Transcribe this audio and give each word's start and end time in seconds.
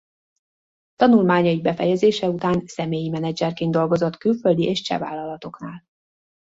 Tanulmányai 0.95 1.61
befejezése 1.61 2.29
után 2.29 2.61
személyi 2.65 3.09
menedzserként 3.09 3.71
dolgozott 3.71 4.17
külföldi 4.17 4.63
és 4.63 4.81
cseh 4.81 4.99
vállalatoknál. 4.99 5.83